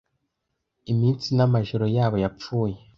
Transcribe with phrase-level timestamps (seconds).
[0.91, 2.77] Iminsi n'amajoro yabo yapfuye